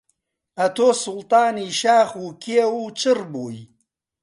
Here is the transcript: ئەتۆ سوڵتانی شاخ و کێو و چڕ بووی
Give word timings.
ئەتۆ 0.59 0.87
سوڵتانی 1.03 1.69
شاخ 1.79 2.09
و 2.17 2.25
کێو 2.43 2.73
و 2.83 2.95
چڕ 2.99 3.19
بووی 3.31 3.59